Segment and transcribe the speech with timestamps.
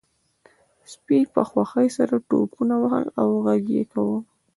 [0.91, 4.17] سپي په خوښۍ سره ټوپونه وهل او غږ یې کاوه